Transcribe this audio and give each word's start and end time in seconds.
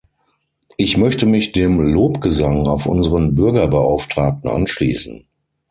Ich 0.77 0.97
möchte 0.97 1.27
mich 1.27 1.51
dem 1.51 1.79
Lobgesang 1.79 2.65
auf 2.65 2.87
unseren 2.87 3.35
Bürgerbeauftragten 3.35 4.49
anschließen. 4.49 5.27